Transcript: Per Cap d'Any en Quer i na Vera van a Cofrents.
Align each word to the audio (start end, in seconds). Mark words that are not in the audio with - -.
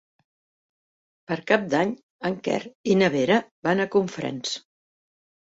Per 1.31 1.37
Cap 1.51 1.67
d'Any 1.75 1.93
en 2.29 2.37
Quer 2.47 2.57
i 2.95 2.97
na 3.03 3.13
Vera 3.17 3.39
van 3.69 3.85
a 3.85 3.89
Cofrents. 3.97 4.57